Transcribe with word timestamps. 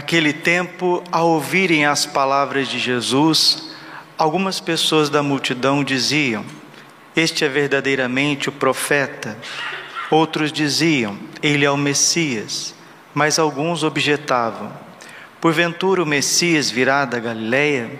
Naquele 0.00 0.32
tempo, 0.32 1.04
ao 1.12 1.28
ouvirem 1.28 1.84
as 1.84 2.06
palavras 2.06 2.68
de 2.68 2.78
Jesus, 2.78 3.70
algumas 4.16 4.58
pessoas 4.58 5.10
da 5.10 5.22
multidão 5.22 5.84
diziam: 5.84 6.42
Este 7.14 7.44
é 7.44 7.48
verdadeiramente 7.50 8.48
o 8.48 8.52
profeta. 8.52 9.36
Outros 10.10 10.50
diziam: 10.50 11.18
Ele 11.42 11.66
é 11.66 11.70
o 11.70 11.76
Messias. 11.76 12.74
Mas 13.12 13.38
alguns 13.38 13.82
objetavam: 13.82 14.72
Porventura 15.38 16.02
o 16.02 16.06
Messias 16.06 16.70
virá 16.70 17.04
da 17.04 17.18
Galileia? 17.18 17.90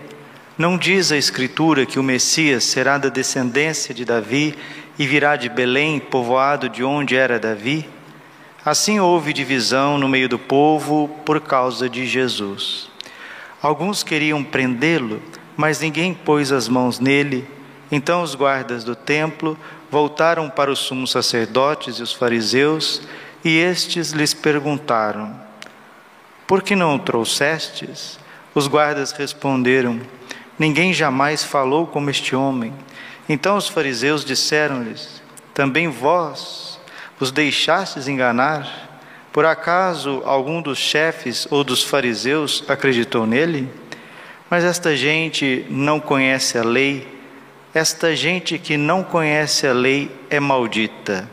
Não 0.57 0.79
diz 0.79 1.13
a 1.13 1.19
Escritura 1.19 1.85
que 1.85 1.99
o 1.99 2.03
Messias 2.03 2.65
será 2.65 2.97
da 2.97 3.11
descendência 3.11 3.95
de 3.95 4.07
Davi 4.07 4.55
e 4.99 5.07
virá 5.07 5.37
de 5.37 5.51
Belém, 5.51 6.01
povoado 6.01 6.67
de 6.67 6.83
onde 6.83 7.15
era 7.15 7.39
Davi? 7.39 7.87
Assim 8.65 9.01
houve 9.01 9.33
divisão 9.33 9.97
no 9.97 10.07
meio 10.07 10.29
do 10.29 10.39
povo 10.39 11.09
por 11.25 11.41
causa 11.41 11.89
de 11.89 12.07
Jesus. 12.07 12.91
Alguns 13.63 14.03
queriam 14.03 14.45
prendê-lo, 14.45 15.23
mas 15.57 15.81
ninguém 15.81 16.13
pôs 16.13 16.53
as 16.53 16.69
mãos 16.69 16.99
nele. 16.99 17.49
Então 17.91 18.23
os 18.23 18.35
guardas 18.35 18.85
do 18.85 18.95
templo 18.95 19.59
voltaram 19.91 20.51
para 20.51 20.71
os 20.71 20.79
sumos 20.79 21.11
sacerdotes 21.11 21.97
e 21.97 22.03
os 22.03 22.13
fariseus, 22.13 23.01
e 23.43 23.57
estes 23.57 24.11
lhes 24.11 24.35
perguntaram: 24.35 25.35
Por 26.47 26.63
que 26.63 26.77
não 26.77 26.97
o 26.97 26.99
trouxestes? 26.99 28.19
Os 28.55 28.67
guardas 28.67 29.13
responderam: 29.13 29.99
Ninguém 30.59 30.93
jamais 30.93 31.43
falou 31.43 31.87
como 31.87 32.11
este 32.11 32.37
homem. 32.37 32.75
Então 33.27 33.57
os 33.57 33.69
fariseus 33.69 34.23
disseram-lhes: 34.23 35.23
Também 35.55 35.89
vós 35.89 36.70
os 37.21 37.31
deixastes 37.31 38.09
enganar? 38.09 38.89
Por 39.33 39.45
acaso 39.45 40.23
algum 40.25 40.61
dos 40.61 40.79
chefes 40.79 41.47
ou 41.51 41.63
dos 41.63 41.85
fariseus 41.85 42.65
acreditou 42.67 43.27
nele? 43.27 43.69
Mas 44.49 44.65
esta 44.65 44.97
gente 44.97 45.65
não 45.71 46.01
conhece 46.01 46.59
a 46.59 46.65
lei, 46.65 47.07
esta 47.73 48.17
gente 48.17 48.59
que 48.59 48.77
não 48.77 49.05
conhece 49.05 49.67
a 49.67 49.73
lei 49.73 50.11
é 50.29 50.41
maldita. 50.41 51.31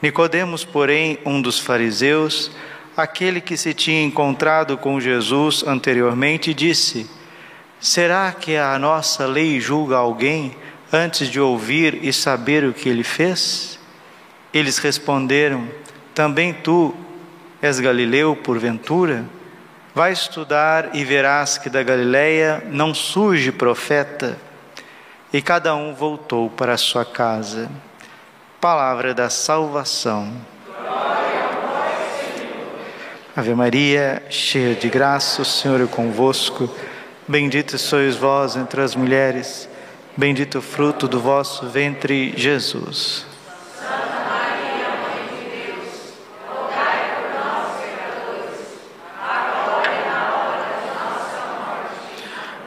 Nicodemos, 0.00 0.64
porém, 0.64 1.18
um 1.24 1.42
dos 1.42 1.58
fariseus, 1.58 2.52
aquele 2.96 3.40
que 3.40 3.56
se 3.56 3.74
tinha 3.74 4.04
encontrado 4.04 4.76
com 4.76 5.00
Jesus 5.00 5.64
anteriormente, 5.66 6.54
disse: 6.54 7.10
Será 7.80 8.30
que 8.30 8.56
a 8.56 8.78
nossa 8.78 9.26
lei 9.26 9.58
julga 9.60 9.96
alguém 9.96 10.54
antes 10.92 11.28
de 11.28 11.40
ouvir 11.40 11.98
e 12.02 12.12
saber 12.12 12.64
o 12.64 12.72
que 12.72 12.88
ele 12.88 13.02
fez? 13.02 13.73
Eles 14.54 14.78
responderam: 14.78 15.68
Também 16.14 16.54
tu 16.54 16.94
és 17.60 17.80
Galileu, 17.80 18.36
porventura? 18.36 19.24
Vai 19.92 20.12
estudar 20.12 20.94
e 20.94 21.04
verás 21.04 21.58
que 21.58 21.68
da 21.68 21.82
Galileia 21.82 22.62
não 22.70 22.94
surge 22.94 23.50
profeta. 23.50 24.38
E 25.32 25.42
cada 25.42 25.74
um 25.74 25.92
voltou 25.92 26.48
para 26.48 26.76
sua 26.76 27.04
casa. 27.04 27.68
Palavra 28.60 29.12
da 29.12 29.28
salvação. 29.28 30.32
Ave 33.36 33.52
Maria, 33.52 34.22
cheia 34.30 34.76
de 34.76 34.88
graça, 34.88 35.42
o 35.42 35.44
Senhor 35.44 35.80
é 35.80 35.86
convosco. 35.86 36.72
Bendita 37.26 37.76
sois 37.76 38.14
vós 38.14 38.54
entre 38.54 38.80
as 38.80 38.94
mulheres, 38.94 39.68
bendito 40.16 40.58
o 40.58 40.62
fruto 40.62 41.08
do 41.08 41.18
vosso 41.18 41.66
ventre, 41.66 42.32
Jesus. 42.36 43.33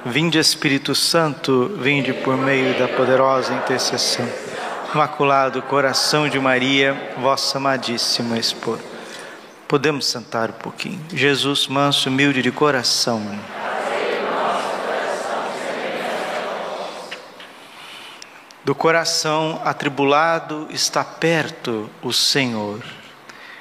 Vinde 0.09 0.39
Espírito 0.39 0.95
Santo, 0.95 1.75
vinde 1.81 2.13
por 2.13 2.37
meio 2.37 2.79
da 2.79 2.87
poderosa 2.87 3.53
intercessão. 3.53 4.25
Imaculado 4.93 5.61
coração 5.63 6.29
de 6.29 6.39
Maria, 6.39 7.13
vossa 7.17 7.57
amadíssima 7.57 8.39
esposa. 8.39 8.81
Podemos 9.67 10.05
sentar 10.05 10.49
um 10.49 10.53
pouquinho. 10.53 11.03
Jesus, 11.09 11.67
manso, 11.67 12.07
humilde 12.07 12.41
de 12.41 12.51
coração. 12.53 13.21
Do 18.63 18.73
coração 18.73 19.61
atribulado 19.65 20.67
está 20.69 21.03
perto 21.03 21.89
o 22.01 22.13
Senhor. 22.13 22.81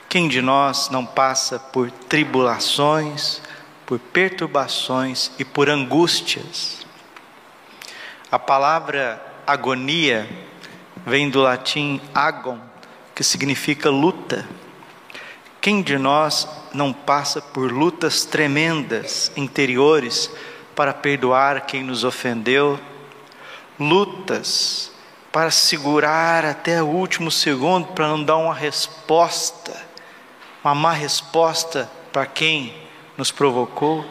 Quem 0.09 0.29
de 0.29 0.41
nós 0.41 0.91
não 0.91 1.05
passa 1.05 1.59
por 1.59 1.91
tribulações, 1.91 3.43
por 3.87 4.01
perturbações 4.01 5.31
e 5.39 5.45
por 5.45 5.71
angústias. 5.71 6.85
A 8.31 8.39
palavra 8.39 9.25
agonia 9.47 10.29
vem 11.07 11.31
do 11.31 11.41
latim 11.41 12.01
agon, 12.13 12.59
que 13.15 13.23
significa 13.23 13.89
luta. 13.89 14.45
Quem 15.61 15.81
de 15.81 15.97
nós 15.97 16.49
não 16.75 16.93
passa 16.93 17.41
por 17.41 17.71
lutas 17.71 18.25
tremendas 18.25 19.31
interiores 19.37 20.31
para 20.75 20.93
perdoar 20.93 21.63
quem 21.63 21.85
nos 21.85 22.03
ofendeu? 22.03 22.79
Lutas 23.79 24.91
para 25.31 25.51
segurar 25.51 26.45
até 26.45 26.83
o 26.83 26.87
último 26.87 27.31
segundo 27.31 27.89
para 27.89 28.09
não 28.09 28.25
dar 28.25 28.37
uma 28.37 28.55
resposta, 28.55 29.81
uma 30.65 30.75
má 30.75 30.93
resposta 30.93 31.91
para 32.11 32.27
quem 32.27 32.86
nos 33.17 33.31
provocou, 33.31 34.05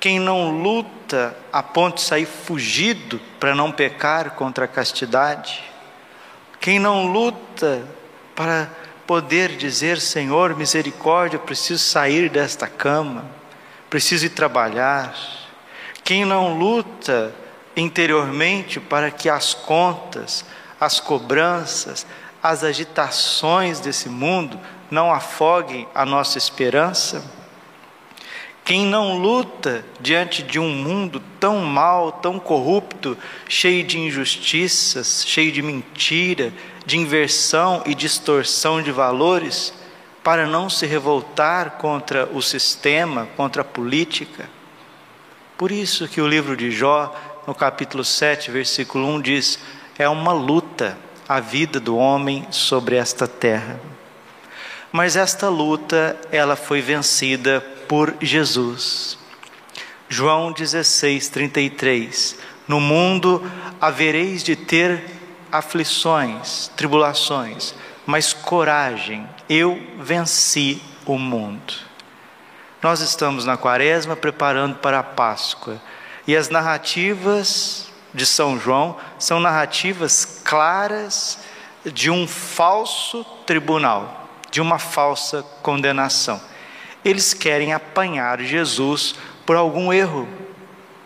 quem 0.00 0.18
não 0.18 0.50
luta 0.50 1.36
a 1.52 1.62
ponto 1.62 1.96
de 1.96 2.02
sair 2.02 2.26
fugido 2.26 3.20
para 3.38 3.54
não 3.54 3.70
pecar 3.70 4.32
contra 4.32 4.64
a 4.64 4.68
castidade, 4.68 5.62
quem 6.60 6.78
não 6.78 7.06
luta 7.06 7.82
para 8.34 8.68
poder 9.06 9.56
dizer: 9.56 10.00
Senhor, 10.00 10.56
misericórdia, 10.56 11.38
preciso 11.38 11.84
sair 11.84 12.28
desta 12.28 12.66
cama, 12.66 13.24
preciso 13.88 14.26
ir 14.26 14.30
trabalhar, 14.30 15.14
quem 16.02 16.24
não 16.24 16.58
luta 16.58 17.32
interiormente 17.76 18.80
para 18.80 19.10
que 19.10 19.28
as 19.28 19.54
contas, 19.54 20.44
as 20.80 20.98
cobranças, 20.98 22.06
as 22.42 22.64
agitações 22.64 23.78
desse 23.78 24.08
mundo 24.08 24.58
não 24.90 25.12
afoguem 25.12 25.86
a 25.94 26.04
nossa 26.04 26.38
esperança, 26.38 27.22
quem 28.64 28.86
não 28.86 29.18
luta 29.18 29.84
diante 30.00 30.42
de 30.42 30.58
um 30.58 30.68
mundo 30.68 31.20
tão 31.40 31.60
mal, 31.60 32.12
tão 32.12 32.38
corrupto, 32.38 33.18
cheio 33.48 33.82
de 33.84 33.98
injustiças, 33.98 35.24
cheio 35.26 35.50
de 35.50 35.60
mentira, 35.60 36.52
de 36.86 36.96
inversão 36.96 37.82
e 37.84 37.94
distorção 37.94 38.80
de 38.80 38.92
valores, 38.92 39.74
para 40.22 40.46
não 40.46 40.70
se 40.70 40.86
revoltar 40.86 41.72
contra 41.72 42.26
o 42.32 42.40
sistema, 42.40 43.28
contra 43.36 43.62
a 43.62 43.64
política? 43.64 44.48
Por 45.58 45.72
isso 45.72 46.06
que 46.06 46.20
o 46.20 46.28
livro 46.28 46.56
de 46.56 46.70
Jó, 46.70 47.14
no 47.46 47.54
capítulo 47.54 48.04
7, 48.04 48.50
versículo 48.52 49.08
1 49.08 49.20
diz: 49.20 49.58
é 49.98 50.08
uma 50.08 50.32
luta 50.32 50.96
a 51.28 51.40
vida 51.40 51.80
do 51.80 51.96
homem 51.96 52.46
sobre 52.50 52.96
esta 52.96 53.26
terra. 53.26 53.80
Mas 54.90 55.16
esta 55.16 55.48
luta, 55.48 56.18
ela 56.30 56.56
foi 56.56 56.80
vencida 56.80 57.64
por 57.92 58.14
Jesus. 58.22 59.18
João 60.08 60.50
16, 60.50 61.28
33. 61.28 62.38
No 62.66 62.80
mundo 62.80 63.44
havereis 63.78 64.42
de 64.42 64.56
ter 64.56 65.04
aflições, 65.52 66.68
tribulações, 66.74 67.74
mas 68.06 68.32
coragem, 68.32 69.28
eu 69.46 69.78
venci 70.00 70.80
o 71.04 71.18
mundo. 71.18 71.74
Nós 72.80 73.02
estamos 73.02 73.44
na 73.44 73.58
quaresma 73.58 74.16
preparando 74.16 74.76
para 74.76 75.00
a 75.00 75.04
Páscoa 75.04 75.78
e 76.26 76.34
as 76.34 76.48
narrativas 76.48 77.88
de 78.14 78.24
São 78.24 78.58
João 78.58 78.96
são 79.18 79.38
narrativas 79.38 80.40
claras 80.42 81.40
de 81.84 82.10
um 82.10 82.26
falso 82.26 83.22
tribunal, 83.44 84.30
de 84.50 84.62
uma 84.62 84.78
falsa 84.78 85.42
condenação. 85.60 86.40
Eles 87.04 87.34
querem 87.34 87.72
apanhar 87.72 88.40
Jesus 88.40 89.14
por 89.44 89.56
algum 89.56 89.92
erro, 89.92 90.28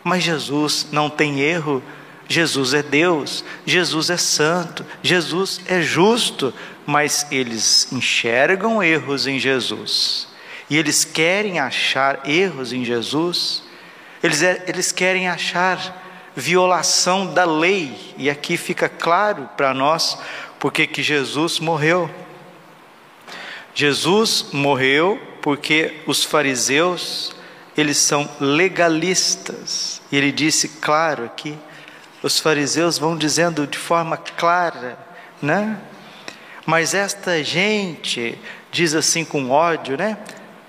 Mas 0.04 0.22
Jesus 0.22 0.86
não 0.92 1.10
tem 1.10 1.40
erro. 1.40 1.82
Jesus 2.28 2.74
é 2.74 2.82
Deus, 2.82 3.44
Jesus 3.64 4.10
é 4.10 4.16
santo, 4.16 4.84
Jesus 5.00 5.60
é 5.66 5.80
justo, 5.80 6.52
mas 6.84 7.26
eles 7.30 7.92
enxergam 7.92 8.82
erros 8.82 9.26
em 9.26 9.38
Jesus. 9.38 10.26
E 10.68 10.76
eles 10.76 11.04
querem 11.04 11.60
achar 11.60 12.28
erros 12.28 12.72
em 12.72 12.84
Jesus, 12.84 13.62
eles, 14.22 14.42
é, 14.42 14.64
eles 14.66 14.90
querem 14.90 15.28
achar 15.28 16.04
violação 16.34 17.32
da 17.32 17.44
lei, 17.44 18.14
e 18.18 18.28
aqui 18.28 18.56
fica 18.56 18.88
claro 18.88 19.48
para 19.56 19.72
nós 19.72 20.18
porque 20.58 20.86
que 20.86 21.02
Jesus 21.02 21.60
morreu. 21.60 22.10
Jesus 23.74 24.46
morreu 24.52 25.20
porque 25.46 26.02
os 26.08 26.24
fariseus, 26.24 27.32
eles 27.78 27.98
são 27.98 28.28
legalistas. 28.40 30.02
E 30.10 30.16
ele 30.16 30.32
disse 30.32 30.66
claro 30.80 31.24
aqui, 31.24 31.56
os 32.20 32.40
fariseus 32.40 32.98
vão 32.98 33.16
dizendo 33.16 33.64
de 33.64 33.78
forma 33.78 34.16
clara, 34.16 34.98
né? 35.40 35.78
Mas 36.66 36.94
esta 36.94 37.44
gente 37.44 38.36
diz 38.72 38.92
assim 38.92 39.24
com 39.24 39.48
ódio, 39.48 39.96
né? 39.96 40.18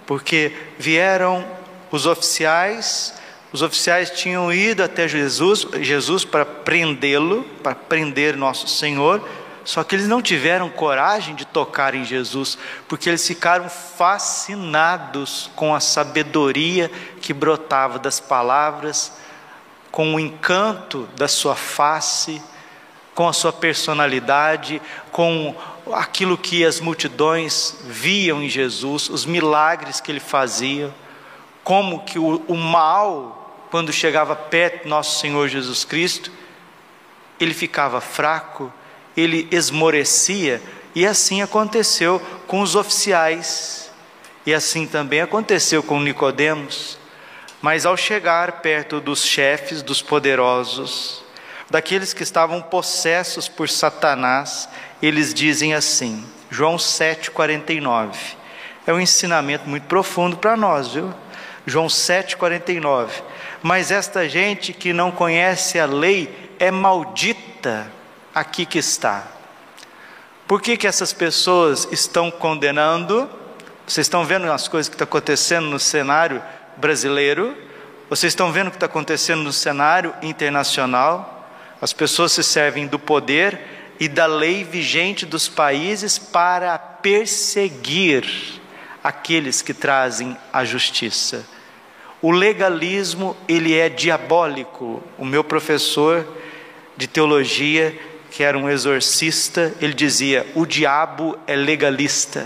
Porque 0.05 0.55
vieram 0.77 1.43
os 1.89 2.05
oficiais 2.05 3.15
os 3.51 3.61
oficiais 3.63 4.11
tinham 4.11 4.53
ido 4.53 4.83
até 4.83 5.07
Jesus, 5.07 5.65
Jesus 5.81 6.23
para 6.23 6.45
prendê-lo, 6.45 7.43
para 7.63 7.73
prender 7.73 8.35
nosso 8.35 8.67
Senhor, 8.67 9.27
só 9.67 9.83
que 9.83 9.93
eles 9.93 10.07
não 10.07 10.21
tiveram 10.21 10.69
coragem 10.69 11.35
de 11.35 11.43
tocar 11.43 11.93
em 11.93 12.05
Jesus, 12.05 12.57
porque 12.87 13.09
eles 13.09 13.27
ficaram 13.27 13.69
fascinados 13.69 15.51
com 15.57 15.75
a 15.75 15.81
sabedoria 15.81 16.89
que 17.19 17.33
brotava 17.33 17.99
das 17.99 18.17
palavras, 18.17 19.11
com 19.91 20.15
o 20.15 20.19
encanto 20.21 21.09
da 21.17 21.27
sua 21.27 21.53
face, 21.53 22.41
com 23.13 23.27
a 23.27 23.33
sua 23.33 23.51
personalidade, 23.51 24.81
com 25.11 25.53
aquilo 25.91 26.37
que 26.37 26.63
as 26.63 26.79
multidões 26.79 27.75
viam 27.83 28.41
em 28.41 28.47
Jesus, 28.47 29.09
os 29.09 29.25
milagres 29.25 29.99
que 29.99 30.09
ele 30.09 30.21
fazia 30.21 30.93
como 31.61 32.05
que 32.05 32.17
o, 32.17 32.41
o 32.47 32.55
mal, 32.55 33.67
quando 33.69 33.91
chegava 33.91 34.33
perto 34.33 34.83
do 34.83 34.89
nosso 34.89 35.19
Senhor 35.19 35.49
Jesus 35.49 35.83
Cristo, 35.83 36.31
ele 37.37 37.53
ficava 37.53 37.99
fraco, 37.99 38.71
ele 39.17 39.47
esmorecia, 39.51 40.61
e 40.93 41.05
assim 41.05 41.41
aconteceu 41.41 42.21
com 42.45 42.61
os 42.61 42.75
oficiais, 42.75 43.89
e 44.45 44.53
assim 44.53 44.85
também 44.85 45.21
aconteceu 45.21 45.81
com 45.81 45.99
Nicodemos. 45.99 46.99
Mas 47.59 47.85
ao 47.85 47.97
chegar 47.97 48.61
perto 48.61 49.01
dos 49.01 49.25
chefes, 49.25 49.81
dos 49.81 50.01
poderosos, 50.01 51.23
daqueles 51.69 52.13
que 52.13 52.21
estavam 52.21 52.61
possessos 52.61 53.47
por 53.47 53.67
Satanás, 53.67 54.69
eles 55.01 55.33
dizem 55.33 55.73
assim, 55.73 56.23
João 56.51 56.77
7,49. 56.77 58.13
É 58.85 58.93
um 58.93 59.01
ensinamento 59.01 59.67
muito 59.67 59.87
profundo 59.87 60.37
para 60.37 60.55
nós, 60.55 60.93
viu? 60.93 61.13
João 61.65 61.87
7,49. 61.87 63.09
Mas 63.61 63.91
esta 63.91 64.29
gente 64.29 64.71
que 64.71 64.93
não 64.93 65.11
conhece 65.11 65.79
a 65.79 65.85
lei 65.85 66.53
é 66.59 66.71
maldita 66.71 67.96
aqui 68.39 68.67
que 68.67 68.77
está. 68.77 69.25
Por 70.47 70.61
que, 70.61 70.77
que 70.77 70.87
essas 70.87 71.11
pessoas 71.11 71.87
estão 71.91 72.29
condenando? 72.29 73.27
Vocês 73.85 74.05
estão 74.05 74.23
vendo 74.23 74.51
as 74.51 74.67
coisas 74.67 74.87
que 74.87 74.93
estão 74.93 75.05
acontecendo 75.05 75.65
no 75.65 75.79
cenário 75.79 76.41
brasileiro? 76.77 77.57
Vocês 78.09 78.31
estão 78.31 78.51
vendo 78.51 78.67
o 78.67 78.69
que 78.69 78.77
está 78.77 78.85
acontecendo 78.85 79.43
no 79.43 79.51
cenário 79.51 80.13
internacional? 80.21 81.49
As 81.81 81.93
pessoas 81.93 82.31
se 82.31 82.43
servem 82.43 82.85
do 82.85 82.99
poder 82.99 83.59
e 83.99 84.07
da 84.07 84.27
lei 84.27 84.63
vigente 84.63 85.25
dos 85.25 85.49
países 85.49 86.19
para 86.19 86.77
perseguir 86.77 88.25
aqueles 89.03 89.63
que 89.63 89.73
trazem 89.73 90.37
a 90.53 90.63
justiça. 90.63 91.43
O 92.21 92.31
legalismo, 92.31 93.35
ele 93.47 93.75
é 93.75 93.89
diabólico. 93.89 95.03
O 95.17 95.25
meu 95.25 95.43
professor 95.43 96.25
de 96.95 97.07
teologia, 97.07 97.97
que 98.37 98.43
era 98.43 98.55
um 98.55 98.69
exorcista, 98.69 99.73
ele 99.81 99.95
dizia: 99.95 100.45
"O 100.53 100.63
diabo 100.63 101.35
é 101.47 101.55
legalista". 101.55 102.45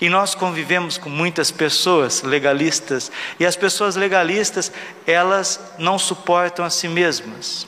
E 0.00 0.08
nós 0.08 0.36
convivemos 0.36 0.96
com 0.96 1.10
muitas 1.10 1.50
pessoas 1.50 2.22
legalistas, 2.22 3.10
e 3.40 3.44
as 3.44 3.56
pessoas 3.56 3.96
legalistas, 3.96 4.70
elas 5.04 5.58
não 5.80 5.98
suportam 5.98 6.64
a 6.64 6.70
si 6.70 6.86
mesmas. 6.86 7.66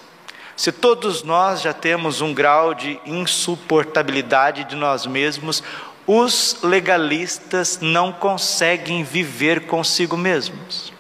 Se 0.56 0.70
todos 0.70 1.24
nós 1.24 1.60
já 1.60 1.72
temos 1.72 2.20
um 2.20 2.32
grau 2.32 2.74
de 2.74 3.00
insuportabilidade 3.04 4.62
de 4.62 4.76
nós 4.76 5.04
mesmos, 5.04 5.64
os 6.06 6.58
legalistas 6.62 7.80
não 7.82 8.12
conseguem 8.12 9.02
viver 9.02 9.62
consigo 9.62 10.16
mesmos. 10.16 10.92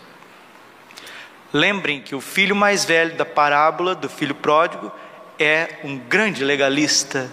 Lembrem 1.52 2.00
que 2.00 2.16
o 2.16 2.20
filho 2.20 2.56
mais 2.56 2.84
velho 2.84 3.14
da 3.14 3.24
parábola 3.24 3.94
do 3.94 4.08
filho 4.08 4.34
pródigo 4.34 4.90
é 5.40 5.80
um 5.82 5.96
grande 5.96 6.44
legalista. 6.44 7.30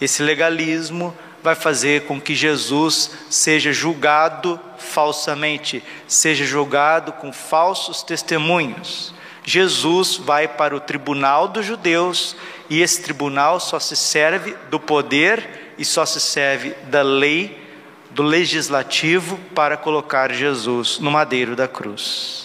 Esse 0.00 0.22
legalismo 0.22 1.14
vai 1.42 1.54
fazer 1.54 2.06
com 2.06 2.20
que 2.20 2.34
Jesus 2.34 3.10
seja 3.28 3.72
julgado 3.72 4.58
falsamente, 4.78 5.82
seja 6.06 6.44
julgado 6.44 7.12
com 7.12 7.32
falsos 7.32 8.02
testemunhos. 8.02 9.12
Jesus 9.44 10.16
vai 10.16 10.48
para 10.48 10.74
o 10.74 10.80
tribunal 10.80 11.48
dos 11.48 11.66
judeus 11.66 12.34
e 12.70 12.80
esse 12.80 13.02
tribunal 13.02 13.60
só 13.60 13.78
se 13.78 13.94
serve 13.94 14.56
do 14.70 14.80
poder 14.80 15.74
e 15.76 15.84
só 15.84 16.06
se 16.06 16.18
serve 16.18 16.70
da 16.86 17.02
lei, 17.02 17.62
do 18.10 18.22
legislativo, 18.22 19.38
para 19.54 19.76
colocar 19.76 20.32
Jesus 20.32 20.98
no 20.98 21.10
madeiro 21.10 21.54
da 21.54 21.68
cruz. 21.68 22.43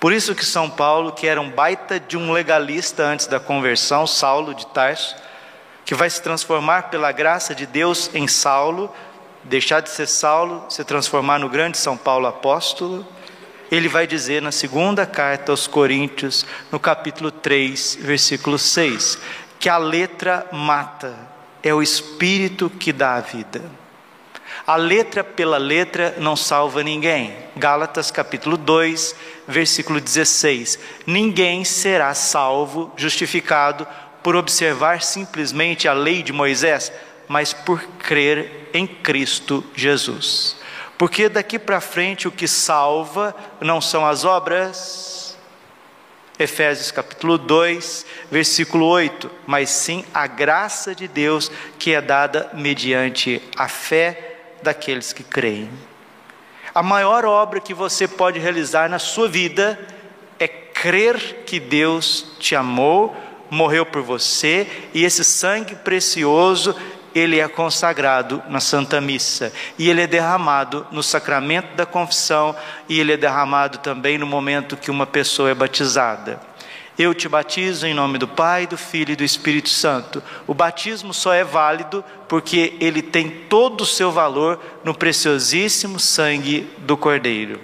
Por 0.00 0.12
isso 0.12 0.34
que 0.34 0.44
São 0.44 0.70
Paulo, 0.70 1.12
que 1.12 1.26
era 1.26 1.40
um 1.40 1.50
baita 1.50 1.98
de 1.98 2.16
um 2.16 2.32
legalista 2.32 3.02
antes 3.02 3.26
da 3.26 3.40
conversão, 3.40 4.06
Saulo 4.06 4.54
de 4.54 4.66
Tarso, 4.68 5.16
que 5.84 5.94
vai 5.94 6.08
se 6.08 6.22
transformar 6.22 6.90
pela 6.90 7.10
graça 7.10 7.54
de 7.54 7.66
Deus 7.66 8.10
em 8.14 8.28
Saulo, 8.28 8.94
deixar 9.42 9.80
de 9.80 9.90
ser 9.90 10.06
Saulo, 10.06 10.66
se 10.68 10.84
transformar 10.84 11.38
no 11.38 11.48
grande 11.48 11.78
São 11.78 11.96
Paulo 11.96 12.26
apóstolo, 12.26 13.06
ele 13.70 13.88
vai 13.88 14.06
dizer 14.06 14.40
na 14.40 14.52
segunda 14.52 15.04
carta 15.04 15.52
aos 15.52 15.66
Coríntios, 15.66 16.46
no 16.70 16.78
capítulo 16.78 17.30
3, 17.30 17.98
versículo 18.00 18.58
6, 18.58 19.18
que 19.58 19.68
a 19.68 19.78
letra 19.78 20.46
mata, 20.52 21.14
é 21.62 21.74
o 21.74 21.82
Espírito 21.82 22.70
que 22.70 22.92
dá 22.92 23.14
a 23.14 23.20
vida. 23.20 23.62
A 24.68 24.76
letra 24.76 25.24
pela 25.24 25.56
letra 25.56 26.14
não 26.18 26.36
salva 26.36 26.82
ninguém. 26.82 27.34
Gálatas 27.56 28.10
capítulo 28.10 28.54
2, 28.58 29.16
versículo 29.46 29.98
16. 29.98 30.78
Ninguém 31.06 31.64
será 31.64 32.12
salvo, 32.12 32.92
justificado, 32.94 33.88
por 34.22 34.36
observar 34.36 35.00
simplesmente 35.00 35.88
a 35.88 35.94
lei 35.94 36.22
de 36.22 36.34
Moisés, 36.34 36.92
mas 37.26 37.54
por 37.54 37.82
crer 37.98 38.68
em 38.74 38.86
Cristo 38.86 39.64
Jesus. 39.74 40.58
Porque 40.98 41.30
daqui 41.30 41.58
para 41.58 41.80
frente 41.80 42.28
o 42.28 42.30
que 42.30 42.46
salva 42.46 43.34
não 43.62 43.80
são 43.80 44.04
as 44.04 44.26
obras, 44.26 45.34
Efésios 46.38 46.90
capítulo 46.90 47.38
2, 47.38 48.04
versículo 48.30 48.84
8, 48.84 49.30
mas 49.46 49.70
sim 49.70 50.04
a 50.12 50.26
graça 50.26 50.94
de 50.94 51.08
Deus 51.08 51.50
que 51.78 51.94
é 51.94 52.02
dada 52.02 52.50
mediante 52.52 53.40
a 53.56 53.66
fé 53.66 54.27
daqueles 54.62 55.12
que 55.12 55.22
creem. 55.22 55.70
A 56.74 56.82
maior 56.82 57.24
obra 57.24 57.60
que 57.60 57.74
você 57.74 58.06
pode 58.06 58.38
realizar 58.38 58.88
na 58.88 58.98
sua 58.98 59.28
vida 59.28 59.78
é 60.38 60.46
crer 60.46 61.42
que 61.44 61.58
Deus 61.58 62.36
te 62.38 62.54
amou, 62.54 63.16
morreu 63.50 63.84
por 63.84 64.02
você 64.02 64.66
e 64.94 65.04
esse 65.04 65.24
sangue 65.24 65.74
precioso 65.74 66.76
ele 67.14 67.40
é 67.40 67.48
consagrado 67.48 68.42
na 68.48 68.60
Santa 68.60 69.00
Missa 69.00 69.52
e 69.78 69.88
ele 69.88 70.02
é 70.02 70.06
derramado 70.06 70.86
no 70.92 71.02
sacramento 71.02 71.74
da 71.74 71.86
confissão 71.86 72.54
e 72.88 73.00
ele 73.00 73.12
é 73.12 73.16
derramado 73.16 73.78
também 73.78 74.18
no 74.18 74.26
momento 74.26 74.76
que 74.76 74.90
uma 74.90 75.06
pessoa 75.06 75.50
é 75.50 75.54
batizada. 75.54 76.47
Eu 76.98 77.14
te 77.14 77.28
batizo 77.28 77.86
em 77.86 77.94
nome 77.94 78.18
do 78.18 78.26
Pai, 78.26 78.66
do 78.66 78.76
Filho 78.76 79.12
e 79.12 79.16
do 79.16 79.22
Espírito 79.22 79.68
Santo. 79.68 80.22
O 80.46 80.52
batismo 80.52 81.14
só 81.14 81.32
é 81.32 81.44
válido 81.44 82.04
porque 82.26 82.76
ele 82.80 83.00
tem 83.00 83.30
todo 83.30 83.82
o 83.82 83.86
seu 83.86 84.10
valor 84.10 84.60
no 84.82 84.92
preciosíssimo 84.92 86.00
sangue 86.00 86.68
do 86.78 86.96
Cordeiro. 86.96 87.60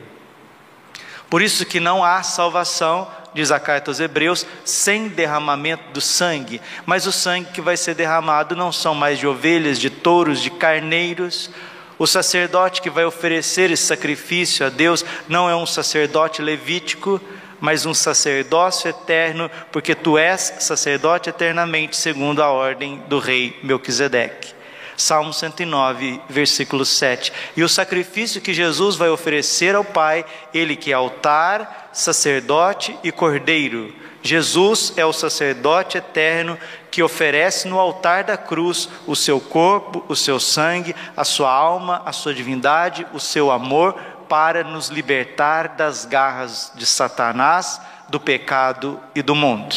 Por 1.28 1.42
isso 1.42 1.66
que 1.66 1.80
não 1.80 2.04
há 2.04 2.22
salvação 2.22 3.10
diz 3.34 3.50
a 3.50 3.58
carta 3.58 3.90
aos 3.90 3.98
Hebreus, 3.98 4.46
sem 4.64 5.08
derramamento 5.08 5.92
do 5.92 6.00
sangue. 6.00 6.62
Mas 6.86 7.04
o 7.04 7.12
sangue 7.12 7.50
que 7.50 7.60
vai 7.60 7.76
ser 7.76 7.94
derramado 7.94 8.54
não 8.54 8.70
são 8.70 8.94
mais 8.94 9.18
de 9.18 9.26
ovelhas, 9.26 9.78
de 9.78 9.90
touros, 9.90 10.40
de 10.40 10.50
carneiros. 10.50 11.50
O 11.98 12.06
sacerdote 12.06 12.80
que 12.80 12.88
vai 12.88 13.04
oferecer 13.04 13.70
esse 13.70 13.82
sacrifício 13.82 14.64
a 14.64 14.70
Deus 14.70 15.04
não 15.28 15.50
é 15.50 15.56
um 15.56 15.66
sacerdote 15.66 16.40
levítico, 16.40 17.20
mas 17.64 17.86
um 17.86 17.94
sacerdócio 17.94 18.90
eterno, 18.90 19.50
porque 19.72 19.94
tu 19.94 20.18
és 20.18 20.52
sacerdote 20.58 21.30
eternamente, 21.30 21.96
segundo 21.96 22.42
a 22.42 22.50
ordem 22.50 23.02
do 23.08 23.18
rei 23.18 23.58
Melquisedeque. 23.62 24.52
Salmo 24.98 25.32
109, 25.32 26.20
versículo 26.28 26.84
7. 26.84 27.32
E 27.56 27.64
o 27.64 27.68
sacrifício 27.68 28.42
que 28.42 28.52
Jesus 28.52 28.96
vai 28.96 29.08
oferecer 29.08 29.74
ao 29.74 29.82
Pai, 29.82 30.26
ele 30.52 30.76
que 30.76 30.90
é 30.90 30.94
altar, 30.94 31.88
sacerdote 31.90 32.94
e 33.02 33.10
cordeiro. 33.10 33.94
Jesus 34.22 34.92
é 34.98 35.06
o 35.06 35.12
sacerdote 35.12 35.96
eterno 35.96 36.58
que 36.90 37.02
oferece 37.02 37.66
no 37.66 37.80
altar 37.80 38.24
da 38.24 38.36
cruz 38.36 38.90
o 39.06 39.16
seu 39.16 39.40
corpo, 39.40 40.04
o 40.06 40.14
seu 40.14 40.38
sangue, 40.38 40.94
a 41.16 41.24
sua 41.24 41.50
alma, 41.50 42.02
a 42.04 42.12
sua 42.12 42.34
divindade, 42.34 43.06
o 43.14 43.18
seu 43.18 43.50
amor 43.50 43.98
para 44.28 44.64
nos 44.64 44.88
libertar 44.88 45.68
das 45.68 46.04
garras 46.04 46.72
de 46.74 46.86
Satanás, 46.86 47.80
do 48.08 48.20
pecado 48.20 49.00
e 49.14 49.22
do 49.22 49.34
mundo. 49.34 49.74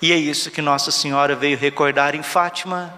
E 0.00 0.12
é 0.12 0.16
isso 0.16 0.50
que 0.50 0.62
Nossa 0.62 0.90
Senhora 0.90 1.34
veio 1.34 1.58
recordar 1.58 2.14
em 2.14 2.22
Fátima. 2.22 2.94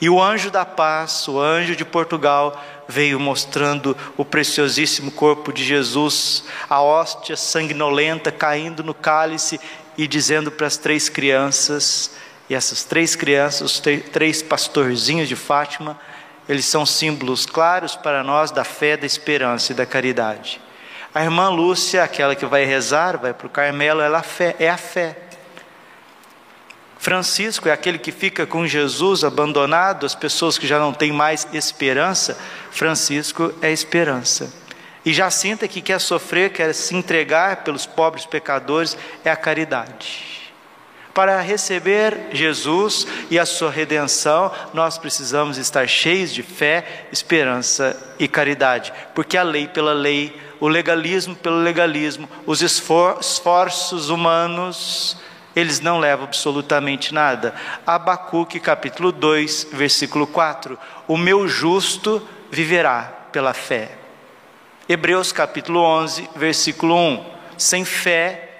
E 0.00 0.10
o 0.10 0.20
anjo 0.20 0.50
da 0.50 0.64
paz, 0.64 1.26
o 1.28 1.40
anjo 1.40 1.76
de 1.76 1.84
Portugal, 1.84 2.62
veio 2.88 3.18
mostrando 3.18 3.96
o 4.16 4.24
preciosíssimo 4.24 5.10
corpo 5.10 5.52
de 5.52 5.64
Jesus, 5.64 6.44
a 6.68 6.82
hóstia 6.82 7.36
sanguinolenta 7.36 8.30
caindo 8.30 8.82
no 8.82 8.92
cálice 8.92 9.60
e 9.96 10.06
dizendo 10.06 10.50
para 10.50 10.66
as 10.66 10.76
três 10.76 11.08
crianças: 11.08 12.10
e 12.50 12.54
essas 12.54 12.84
três 12.84 13.16
crianças, 13.16 13.62
os 13.62 13.82
três 14.12 14.42
pastorzinhos 14.42 15.28
de 15.28 15.36
Fátima, 15.36 15.98
eles 16.48 16.64
são 16.64 16.84
símbolos 16.84 17.46
claros 17.46 17.96
para 17.96 18.22
nós 18.22 18.50
da 18.50 18.64
fé, 18.64 18.96
da 18.96 19.06
esperança 19.06 19.72
e 19.72 19.74
da 19.74 19.86
caridade. 19.86 20.60
A 21.14 21.22
irmã 21.22 21.48
Lúcia, 21.50 22.02
aquela 22.02 22.34
que 22.34 22.46
vai 22.46 22.64
rezar, 22.64 23.18
vai 23.18 23.34
para 23.34 23.46
o 23.46 23.50
Carmelo, 23.50 24.00
ela 24.00 24.24
é 24.58 24.68
a 24.68 24.76
fé. 24.76 25.16
Francisco 26.98 27.68
é 27.68 27.72
aquele 27.72 27.98
que 27.98 28.12
fica 28.12 28.46
com 28.46 28.66
Jesus 28.66 29.24
abandonado, 29.24 30.06
as 30.06 30.14
pessoas 30.14 30.56
que 30.56 30.66
já 30.66 30.78
não 30.78 30.92
têm 30.92 31.12
mais 31.12 31.46
esperança. 31.52 32.38
Francisco 32.70 33.52
é 33.60 33.72
esperança. 33.72 34.52
E 35.04 35.12
Jacinta, 35.12 35.66
que 35.66 35.82
quer 35.82 36.00
sofrer, 36.00 36.52
quer 36.52 36.72
se 36.72 36.94
entregar 36.94 37.64
pelos 37.64 37.86
pobres 37.86 38.24
pecadores, 38.24 38.96
é 39.24 39.30
a 39.30 39.36
caridade. 39.36 40.31
Para 41.14 41.40
receber 41.42 42.28
Jesus 42.32 43.06
e 43.30 43.38
a 43.38 43.44
sua 43.44 43.70
redenção, 43.70 44.50
nós 44.72 44.96
precisamos 44.96 45.58
estar 45.58 45.86
cheios 45.86 46.32
de 46.32 46.42
fé, 46.42 47.06
esperança 47.12 48.14
e 48.18 48.26
caridade, 48.26 48.92
porque 49.14 49.36
a 49.36 49.42
lei 49.42 49.68
pela 49.68 49.92
lei, 49.92 50.34
o 50.58 50.68
legalismo 50.68 51.36
pelo 51.36 51.56
legalismo, 51.56 52.28
os 52.46 52.62
esforços 52.62 54.08
humanos, 54.08 55.18
eles 55.54 55.80
não 55.80 55.98
levam 55.98 56.24
absolutamente 56.24 57.12
nada. 57.12 57.54
Abacuque 57.86 58.58
capítulo 58.58 59.12
2, 59.12 59.68
versículo 59.72 60.26
4: 60.26 60.78
O 61.06 61.18
meu 61.18 61.46
justo 61.46 62.26
viverá 62.50 63.02
pela 63.30 63.52
fé. 63.52 63.98
Hebreus 64.88 65.30
capítulo 65.30 65.80
11, 65.80 66.30
versículo 66.34 66.96
1: 66.96 67.24
Sem 67.58 67.84
fé 67.84 68.51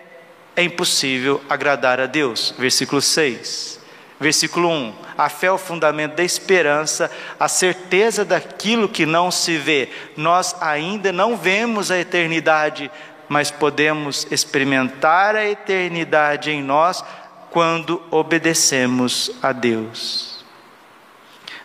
é 0.55 0.63
impossível 0.63 1.43
agradar 1.49 2.01
a 2.01 2.07
Deus. 2.07 2.55
Versículo 2.59 3.01
6. 3.01 3.81
Versículo 4.21 4.69
1: 4.69 4.95
A 5.19 5.29
fé 5.29 5.49
é 5.49 5.53
o 5.53 5.59
fundamento 5.59 6.15
da 6.15 6.23
esperança, 6.23 7.11
a 7.41 7.49
certeza 7.49 8.25
daquilo 8.25 8.89
que 8.89 9.05
não 9.05 9.31
se 9.31 9.57
vê. 9.59 9.89
Nós 10.17 10.55
ainda 10.61 11.11
não 11.11 11.37
vemos 11.37 11.91
a 11.91 11.99
eternidade, 11.99 12.91
mas 13.29 13.51
podemos 13.51 14.27
experimentar 14.31 15.35
a 15.35 15.45
eternidade 15.45 16.51
em 16.51 16.63
nós 16.63 17.05
quando 17.51 18.03
obedecemos 18.11 19.31
a 19.43 19.53
Deus. 19.53 20.45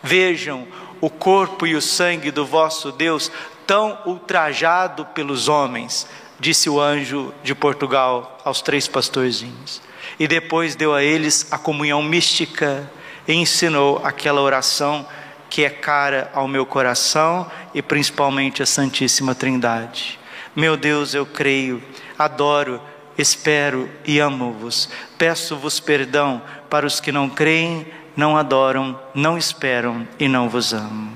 Vejam 0.02 0.68
o 1.00 1.10
corpo 1.10 1.68
e 1.68 1.76
o 1.76 1.82
sangue 1.82 2.32
do 2.32 2.46
vosso 2.46 2.92
Deus 2.92 3.32
tão 3.66 4.00
ultrajado 4.06 5.06
pelos 5.08 5.48
homens, 5.48 6.08
disse 6.40 6.70
o 6.70 6.80
anjo 6.80 7.34
de 7.44 7.56
Portugal 7.56 8.38
aos 8.44 8.62
três 8.62 8.88
pastorzinhos. 8.88 9.82
E 10.20 10.28
depois 10.28 10.76
deu 10.76 10.94
a 10.94 11.04
eles 11.04 11.48
a 11.52 11.58
comunhão 11.58 12.02
mística 12.02 12.90
e 13.28 13.34
ensinou 13.34 14.02
aquela 14.04 14.42
oração 14.42 15.06
que 15.50 15.64
é 15.64 15.70
cara 15.70 16.30
ao 16.34 16.48
meu 16.48 16.66
coração 16.66 17.50
e 17.74 17.82
principalmente 17.82 18.62
a 18.62 18.66
Santíssima 18.66 19.34
Trindade. 19.34 20.20
Meu 20.56 20.76
Deus, 20.76 21.14
eu 21.14 21.26
creio, 21.26 21.82
adoro, 22.18 22.82
espero 23.18 23.90
e 24.06 24.20
amo-vos. 24.20 24.90
Peço-vos 25.18 25.80
perdão 25.80 26.42
para 26.70 26.86
os 26.86 27.00
que 27.00 27.12
não 27.12 27.30
creem, 27.30 27.86
não 28.16 28.36
adoram, 28.36 29.00
não 29.14 29.38
esperam 29.38 30.08
e 30.20 30.28
não 30.28 30.50
vos 30.50 30.74
amam. 30.74 31.14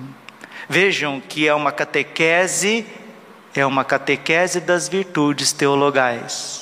Vejam 0.69 1.19
que 1.19 1.47
é 1.47 1.53
uma 1.53 1.71
catequese 1.71 2.85
é 3.55 3.65
uma 3.65 3.83
catequese 3.83 4.59
das 4.59 4.87
virtudes 4.87 5.51
teologais. 5.51 6.61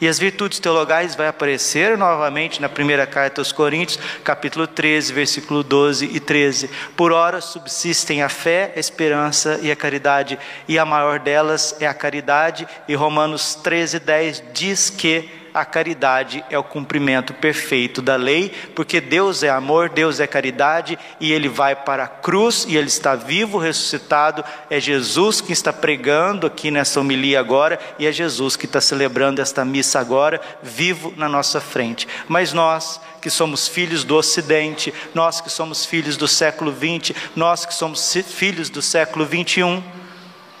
E 0.00 0.08
as 0.08 0.18
virtudes 0.18 0.58
teologais 0.58 1.14
vai 1.14 1.28
aparecer 1.28 1.98
novamente 1.98 2.60
na 2.60 2.70
primeira 2.70 3.06
carta 3.06 3.42
aos 3.42 3.52
Coríntios, 3.52 3.98
capítulo 4.24 4.66
13, 4.66 5.12
versículo 5.12 5.62
12 5.62 6.06
e 6.06 6.18
13. 6.18 6.70
Por 6.96 7.12
ora 7.12 7.42
subsistem 7.42 8.22
a 8.22 8.30
fé, 8.30 8.72
a 8.74 8.80
esperança 8.80 9.60
e 9.62 9.70
a 9.70 9.76
caridade, 9.76 10.38
e 10.66 10.78
a 10.78 10.86
maior 10.86 11.18
delas 11.18 11.76
é 11.80 11.86
a 11.86 11.92
caridade, 11.92 12.66
e 12.88 12.94
Romanos 12.94 13.54
13, 13.56 13.98
10 13.98 14.42
diz 14.54 14.88
que 14.88 15.39
a 15.52 15.64
caridade 15.64 16.44
é 16.48 16.58
o 16.58 16.64
cumprimento 16.64 17.34
perfeito 17.34 18.00
da 18.00 18.16
lei, 18.16 18.50
porque 18.74 19.00
Deus 19.00 19.42
é 19.42 19.48
amor, 19.48 19.88
Deus 19.88 20.20
é 20.20 20.26
caridade, 20.26 20.98
e 21.18 21.32
Ele 21.32 21.48
vai 21.48 21.74
para 21.74 22.04
a 22.04 22.08
cruz 22.08 22.64
e 22.68 22.76
Ele 22.76 22.88
está 22.88 23.14
vivo, 23.14 23.58
ressuscitado. 23.58 24.44
É 24.68 24.78
Jesus 24.78 25.40
que 25.40 25.52
está 25.52 25.72
pregando 25.72 26.46
aqui 26.46 26.70
nessa 26.70 27.00
homilia 27.00 27.40
agora, 27.40 27.78
e 27.98 28.06
é 28.06 28.12
Jesus 28.12 28.56
que 28.56 28.66
está 28.66 28.80
celebrando 28.80 29.40
esta 29.40 29.64
missa 29.64 29.98
agora, 29.98 30.40
vivo 30.62 31.12
na 31.16 31.28
nossa 31.28 31.60
frente. 31.60 32.06
Mas 32.28 32.52
nós, 32.52 33.00
que 33.20 33.30
somos 33.30 33.66
filhos 33.66 34.04
do 34.04 34.16
Ocidente, 34.16 34.92
nós 35.14 35.40
que 35.40 35.50
somos 35.50 35.84
filhos 35.84 36.16
do 36.16 36.28
século 36.28 36.72
XX, 36.72 37.16
nós 37.34 37.66
que 37.66 37.74
somos 37.74 38.12
filhos 38.12 38.70
do 38.70 38.80
século 38.80 39.26
XXI, 39.26 39.82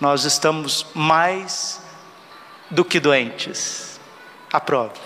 nós 0.00 0.24
estamos 0.24 0.86
mais 0.94 1.80
do 2.70 2.84
que 2.84 2.98
doentes 2.98 3.89
Aprove. 4.52 4.98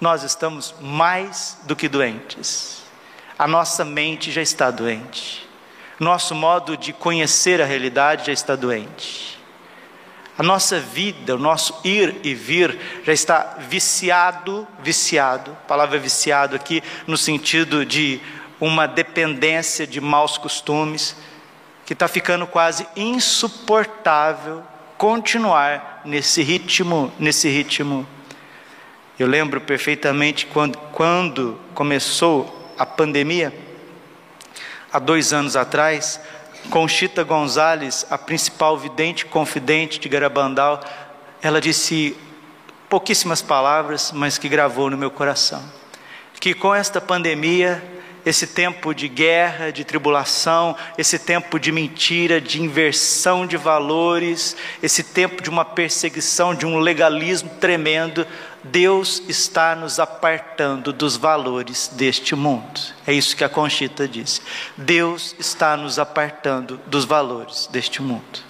Nós 0.00 0.22
estamos 0.22 0.74
mais 0.80 1.58
do 1.64 1.76
que 1.76 1.88
doentes. 1.88 2.82
A 3.38 3.46
nossa 3.46 3.84
mente 3.84 4.30
já 4.30 4.42
está 4.42 4.70
doente. 4.70 5.48
Nosso 6.00 6.34
modo 6.34 6.76
de 6.76 6.92
conhecer 6.92 7.62
a 7.62 7.64
realidade 7.64 8.26
já 8.26 8.32
está 8.32 8.56
doente. 8.56 9.38
A 10.38 10.42
nossa 10.42 10.78
vida, 10.78 11.34
o 11.34 11.38
nosso 11.38 11.80
ir 11.82 12.16
e 12.22 12.34
vir 12.34 12.78
já 13.04 13.12
está 13.12 13.56
viciado, 13.58 14.68
viciado. 14.80 15.52
A 15.52 15.66
palavra 15.66 15.98
viciado 15.98 16.56
aqui 16.56 16.82
no 17.06 17.16
sentido 17.16 17.86
de 17.86 18.20
uma 18.60 18.86
dependência 18.86 19.86
de 19.86 20.00
maus 20.00 20.36
costumes 20.36 21.16
que 21.86 21.92
está 21.92 22.08
ficando 22.08 22.46
quase 22.46 22.86
insuportável 22.96 24.62
continuar 24.98 26.02
nesse 26.04 26.42
ritmo, 26.42 27.12
nesse 27.18 27.48
ritmo 27.48 28.06
eu 29.18 29.26
lembro 29.26 29.60
perfeitamente 29.60 30.46
quando, 30.46 30.76
quando 30.92 31.58
começou 31.74 32.74
a 32.78 32.84
pandemia, 32.84 33.52
há 34.92 34.98
dois 34.98 35.32
anos 35.32 35.56
atrás, 35.56 36.20
Conchita 36.70 37.22
Gonzalez, 37.22 38.06
a 38.10 38.18
principal 38.18 38.76
vidente 38.76 39.24
confidente 39.24 39.98
de 39.98 40.08
Garabandal, 40.08 40.80
ela 41.40 41.60
disse 41.60 42.16
pouquíssimas 42.88 43.40
palavras, 43.40 44.12
mas 44.12 44.36
que 44.36 44.48
gravou 44.48 44.90
no 44.90 44.98
meu 44.98 45.10
coração. 45.10 45.62
Que 46.38 46.52
com 46.52 46.74
esta 46.74 47.00
pandemia 47.00 47.82
esse 48.26 48.48
tempo 48.48 48.92
de 48.92 49.06
guerra, 49.06 49.70
de 49.70 49.84
tribulação, 49.84 50.76
esse 50.98 51.16
tempo 51.16 51.60
de 51.60 51.70
mentira, 51.70 52.40
de 52.40 52.60
inversão 52.60 53.46
de 53.46 53.56
valores, 53.56 54.56
esse 54.82 55.04
tempo 55.04 55.40
de 55.40 55.48
uma 55.48 55.64
perseguição, 55.64 56.52
de 56.52 56.66
um 56.66 56.80
legalismo 56.80 57.48
tremendo, 57.60 58.26
Deus 58.64 59.22
está 59.28 59.74
nos 59.74 60.00
apartando 60.00 60.92
dos 60.92 61.16
valores 61.16 61.88
deste 61.92 62.34
mundo. 62.34 62.80
É 63.06 63.12
isso 63.12 63.36
que 63.36 63.44
a 63.44 63.48
Conchita 63.48 64.08
disse. 64.08 64.40
Deus 64.76 65.34
está 65.38 65.76
nos 65.76 65.98
apartando 65.98 66.80
dos 66.86 67.04
valores 67.04 67.68
deste 67.70 68.02
mundo. 68.02 68.40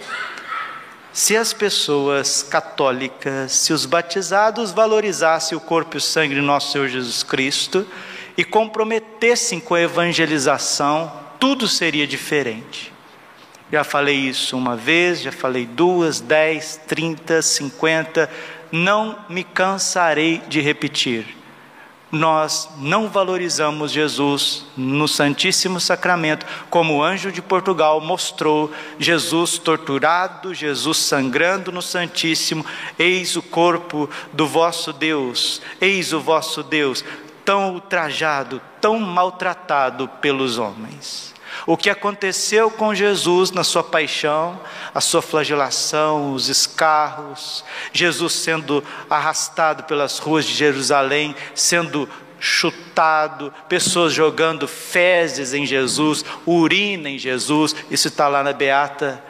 Se 1.13 1.35
as 1.35 1.53
pessoas 1.53 2.43
católicas, 2.43 3.51
se 3.51 3.73
os 3.73 3.85
batizados 3.85 4.71
valorizassem 4.71 5.57
o 5.57 5.61
corpo 5.61 5.95
e 5.95 5.99
o 5.99 6.01
sangue 6.01 6.35
de 6.35 6.41
nosso 6.41 6.71
Senhor 6.71 6.87
Jesus 6.87 7.23
Cristo, 7.23 7.87
e 8.37 8.43
comprometessem 8.43 9.59
com 9.59 9.73
a 9.73 9.81
evangelização, 9.81 11.11
tudo 11.39 11.67
seria 11.67 12.05
diferente. 12.05 12.93
Já 13.71 13.83
falei 13.83 14.15
isso 14.15 14.55
uma 14.55 14.77
vez, 14.77 15.21
já 15.21 15.31
falei 15.31 15.65
duas, 15.65 16.21
dez, 16.21 16.79
trinta, 16.87 17.41
cinquenta, 17.41 18.29
não 18.71 19.17
me 19.29 19.43
cansarei 19.43 20.41
de 20.47 20.61
repetir 20.61 21.37
nós 22.11 22.69
não 22.77 23.09
valorizamos 23.09 23.91
Jesus 23.91 24.65
no 24.77 25.07
Santíssimo 25.07 25.79
Sacramento, 25.79 26.45
como 26.69 26.95
o 26.95 27.03
anjo 27.03 27.31
de 27.31 27.41
Portugal 27.41 27.99
mostrou 27.99 28.71
Jesus 28.97 29.57
torturado, 29.57 30.53
Jesus 30.53 30.97
sangrando 30.99 31.71
no 31.71 31.81
Santíssimo. 31.81 32.65
Eis 32.97 33.35
o 33.35 33.41
corpo 33.41 34.09
do 34.31 34.47
vosso 34.47 34.93
Deus, 34.93 35.61
eis 35.81 36.13
o 36.13 36.21
vosso 36.21 36.63
Deus, 36.63 37.03
tão 37.43 37.73
ultrajado, 37.73 38.61
tão 38.79 38.99
maltratado 38.99 40.07
pelos 40.21 40.57
homens. 40.57 41.35
O 41.65 41.75
que 41.75 41.89
aconteceu 41.89 42.69
com 42.69 42.93
Jesus 42.93 43.51
na 43.51 43.63
sua 43.63 43.83
paixão, 43.83 44.59
a 44.93 45.01
sua 45.01 45.21
flagelação, 45.21 46.33
os 46.33 46.49
escarros, 46.49 47.63
Jesus 47.91 48.33
sendo 48.33 48.83
arrastado 49.09 49.83
pelas 49.83 50.19
ruas 50.19 50.45
de 50.45 50.53
Jerusalém, 50.53 51.35
sendo 51.55 52.07
chutado, 52.39 53.53
pessoas 53.67 54.13
jogando 54.13 54.67
fezes 54.67 55.53
em 55.53 55.65
Jesus, 55.65 56.23
urina 56.45 57.09
em 57.09 57.17
Jesus, 57.17 57.75
isso 57.89 58.07
está 58.07 58.27
lá 58.27 58.43
na 58.43 58.53
Beata 58.53 59.23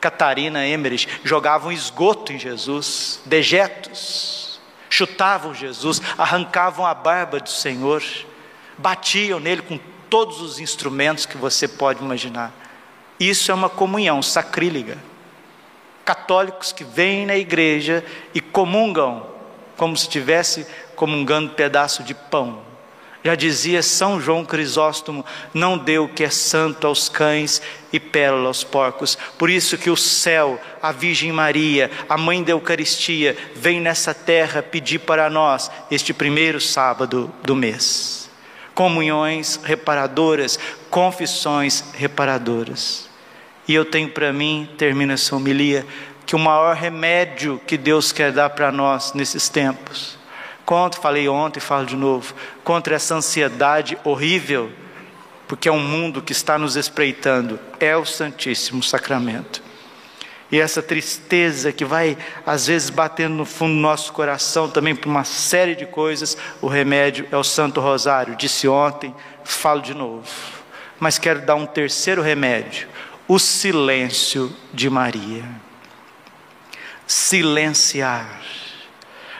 Catarina 0.00 0.66
Emmerich, 0.66 1.08
jogavam 1.24 1.72
esgoto 1.72 2.32
em 2.32 2.38
Jesus, 2.38 3.20
dejetos, 3.24 4.60
chutavam 4.90 5.54
Jesus, 5.54 6.00
arrancavam 6.16 6.86
a 6.86 6.94
barba 6.94 7.40
do 7.40 7.50
Senhor, 7.50 8.02
batiam 8.76 9.40
nele 9.40 9.62
com 9.62 9.78
todos 10.14 10.40
os 10.40 10.60
instrumentos 10.60 11.26
que 11.26 11.36
você 11.36 11.66
pode 11.66 12.00
imaginar. 12.00 12.54
Isso 13.18 13.50
é 13.50 13.54
uma 13.54 13.68
comunhão 13.68 14.22
sacrílega. 14.22 14.96
Católicos 16.04 16.70
que 16.70 16.84
vêm 16.84 17.26
na 17.26 17.36
igreja 17.36 18.04
e 18.32 18.40
comungam 18.40 19.26
como 19.76 19.96
se 19.96 20.04
estivesse 20.04 20.68
comungando 20.94 21.50
um 21.50 21.54
pedaço 21.56 22.04
de 22.04 22.14
pão. 22.14 22.62
Já 23.24 23.34
dizia 23.34 23.82
São 23.82 24.20
João 24.20 24.44
Crisóstomo: 24.44 25.26
não 25.52 25.76
dê 25.76 25.98
o 25.98 26.06
que 26.06 26.22
é 26.22 26.30
santo 26.30 26.86
aos 26.86 27.08
cães 27.08 27.60
e 27.92 27.98
pérola 27.98 28.46
aos 28.46 28.62
porcos. 28.62 29.18
Por 29.36 29.50
isso 29.50 29.76
que 29.76 29.90
o 29.90 29.96
céu, 29.96 30.60
a 30.80 30.92
Virgem 30.92 31.32
Maria, 31.32 31.90
a 32.08 32.16
mãe 32.16 32.40
da 32.40 32.52
Eucaristia, 32.52 33.36
vem 33.56 33.80
nessa 33.80 34.14
terra 34.14 34.62
pedir 34.62 35.00
para 35.00 35.28
nós 35.28 35.72
este 35.90 36.14
primeiro 36.14 36.60
sábado 36.60 37.34
do 37.42 37.56
mês 37.56 38.23
comunhões 38.74 39.60
reparadoras, 39.62 40.58
confissões 40.90 41.84
reparadoras. 41.94 43.08
E 43.66 43.74
eu 43.74 43.84
tenho 43.84 44.10
para 44.10 44.32
mim, 44.32 44.68
termina 44.76 45.14
essa 45.14 45.34
homilia, 45.34 45.86
que 46.26 46.36
o 46.36 46.38
maior 46.38 46.74
remédio 46.76 47.60
que 47.66 47.76
Deus 47.76 48.12
quer 48.12 48.32
dar 48.32 48.50
para 48.50 48.70
nós 48.72 49.12
nesses 49.14 49.48
tempos, 49.48 50.18
contra, 50.64 51.00
falei 51.00 51.28
ontem 51.28 51.58
e 51.58 51.62
falo 51.62 51.86
de 51.86 51.96
novo, 51.96 52.34
contra 52.62 52.94
essa 52.94 53.14
ansiedade 53.14 53.96
horrível, 54.04 54.70
porque 55.46 55.68
é 55.68 55.72
um 55.72 55.80
mundo 55.80 56.22
que 56.22 56.32
está 56.32 56.58
nos 56.58 56.76
espreitando, 56.76 57.58
é 57.78 57.96
o 57.96 58.04
Santíssimo 58.04 58.82
Sacramento. 58.82 59.63
E 60.54 60.60
essa 60.60 60.80
tristeza 60.80 61.72
que 61.72 61.84
vai 61.84 62.16
às 62.46 62.68
vezes 62.68 62.88
batendo 62.88 63.34
no 63.34 63.44
fundo 63.44 63.74
do 63.74 63.80
nosso 63.80 64.12
coração 64.12 64.70
também 64.70 64.94
por 64.94 65.08
uma 65.08 65.24
série 65.24 65.74
de 65.74 65.84
coisas, 65.84 66.38
o 66.62 66.68
remédio 66.68 67.26
é 67.32 67.36
o 67.36 67.42
Santo 67.42 67.80
Rosário. 67.80 68.36
Disse 68.36 68.68
ontem, 68.68 69.12
falo 69.42 69.80
de 69.80 69.92
novo. 69.92 70.30
Mas 71.00 71.18
quero 71.18 71.40
dar 71.40 71.56
um 71.56 71.66
terceiro 71.66 72.22
remédio: 72.22 72.86
o 73.26 73.36
silêncio 73.36 74.54
de 74.72 74.88
Maria. 74.88 75.44
Silenciar. 77.04 78.40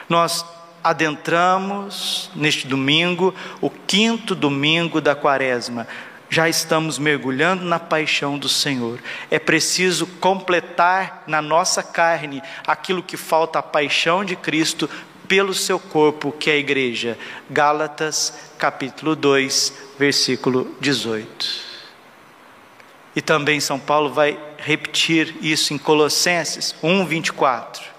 Nós 0.09 0.45
adentramos 0.83 2.29
neste 2.35 2.67
domingo, 2.67 3.33
o 3.61 3.69
quinto 3.69 4.35
domingo 4.35 4.99
da 4.99 5.15
quaresma 5.15 5.87
já 6.29 6.49
estamos 6.49 6.97
mergulhando 6.97 7.63
na 7.63 7.79
paixão 7.79 8.37
do 8.37 8.49
Senhor. 8.49 8.99
É 9.29 9.39
preciso 9.39 10.05
completar 10.19 11.23
na 11.27 11.41
nossa 11.41 11.83
carne 11.83 12.41
aquilo 12.65 13.03
que 13.03 13.17
falta 13.17 13.59
à 13.59 13.63
paixão 13.63 14.25
de 14.25 14.35
Cristo 14.35 14.89
pelo 15.27 15.53
seu 15.53 15.79
corpo, 15.79 16.31
que 16.31 16.49
é 16.49 16.53
a 16.53 16.57
igreja. 16.57 17.17
Gálatas, 17.49 18.33
capítulo 18.57 19.15
2, 19.15 19.73
versículo 19.97 20.75
18. 20.79 21.65
E 23.15 23.21
também 23.21 23.59
São 23.59 23.79
Paulo 23.79 24.11
vai 24.13 24.37
repetir 24.57 25.35
isso 25.41 25.73
em 25.73 25.77
Colossenses 25.77 26.75
1, 26.83 27.05
24 27.05 27.94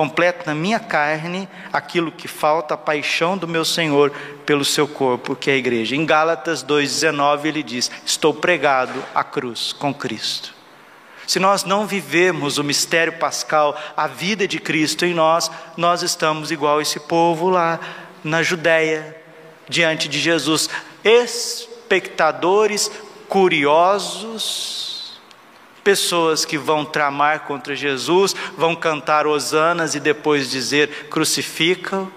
completo 0.00 0.46
na 0.46 0.54
minha 0.54 0.80
carne 0.80 1.46
aquilo 1.70 2.10
que 2.10 2.26
falta, 2.26 2.72
a 2.72 2.78
paixão 2.78 3.36
do 3.36 3.46
meu 3.46 3.66
Senhor 3.66 4.10
pelo 4.46 4.64
seu 4.64 4.88
corpo, 4.88 5.36
que 5.36 5.50
é 5.50 5.52
a 5.52 5.58
igreja. 5.58 5.94
Em 5.94 6.06
Gálatas 6.06 6.64
2,19 6.64 7.44
ele 7.44 7.62
diz: 7.62 7.90
Estou 8.02 8.32
pregado 8.32 9.04
à 9.14 9.22
cruz 9.22 9.74
com 9.74 9.92
Cristo. 9.92 10.54
Se 11.26 11.38
nós 11.38 11.64
não 11.64 11.86
vivemos 11.86 12.56
o 12.56 12.64
mistério 12.64 13.12
pascal, 13.18 13.78
a 13.94 14.06
vida 14.06 14.48
de 14.48 14.58
Cristo 14.58 15.04
em 15.04 15.12
nós, 15.12 15.50
nós 15.76 16.00
estamos 16.00 16.50
igual 16.50 16.80
esse 16.80 16.98
povo 16.98 17.50
lá 17.50 17.78
na 18.24 18.42
Judéia, 18.42 19.14
diante 19.68 20.08
de 20.08 20.18
Jesus, 20.18 20.70
espectadores 21.04 22.90
curiosos 23.28 24.89
Pessoas 25.82 26.44
que 26.44 26.58
vão 26.58 26.84
tramar 26.84 27.40
contra 27.40 27.74
Jesus, 27.74 28.34
vão 28.56 28.76
cantar 28.76 29.26
hosanas 29.26 29.94
e 29.94 30.00
depois 30.00 30.50
dizer 30.50 31.08
crucificam. 31.10 32.10